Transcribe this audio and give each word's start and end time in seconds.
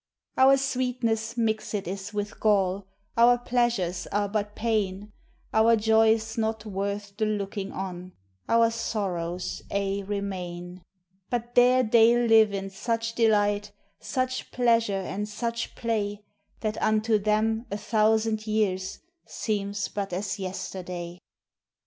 Our 0.35 0.57
sweetness 0.57 1.35
mixèd 1.35 1.85
is 1.87 2.11
with 2.11 2.39
gall, 2.39 2.87
Our 3.15 3.37
pleasures 3.37 4.07
are 4.07 4.27
but 4.27 4.55
pain, 4.55 5.13
Our 5.53 5.75
joys 5.75 6.39
not 6.39 6.65
worth 6.65 7.15
the 7.17 7.27
looking 7.27 7.71
on 7.71 8.13
Our 8.49 8.71
sorrows 8.71 9.61
aye 9.71 10.03
remain. 10.07 10.81
But 11.29 11.53
there 11.53 11.83
they 11.83 12.17
live 12.17 12.51
in 12.51 12.71
such 12.71 13.13
delight, 13.13 13.73
Such 13.99 14.49
pleasure 14.49 14.93
and 15.03 15.29
such 15.29 15.75
play, 15.75 16.23
That 16.61 16.81
unto 16.81 17.19
them 17.19 17.67
a 17.69 17.77
thousand 17.77 18.47
years 18.47 19.01
Seems 19.27 19.87
but 19.87 20.13
as 20.13 20.39
yesterday. 20.39 21.19